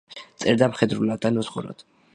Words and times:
წერდა 0.43 0.69
მხედრულად 0.71 1.23
და 1.27 1.35
ნუსხურად. 1.37 1.87